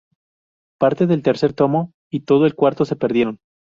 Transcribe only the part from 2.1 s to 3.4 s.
todo el cuarto se perdieron.